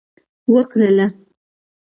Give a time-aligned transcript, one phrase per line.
[0.53, 1.07] وکرله